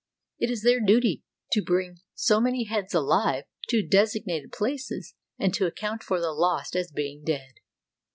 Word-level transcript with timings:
It 0.39 0.49
is 0.49 0.63
their 0.63 0.79
duty 0.79 1.21
to 1.51 1.61
bring 1.61 1.99
so 2.15 2.41
many 2.41 2.63
heads 2.63 2.95
alive 2.95 3.43
to 3.69 3.87
designated 3.87 4.51
places 4.51 5.13
and 5.37 5.53
to 5.53 5.67
account 5.67 6.01
for 6.01 6.19
the 6.19 6.31
lost 6.31 6.75
as 6.75 6.91
being 6.91 7.23
dead. 7.23 7.51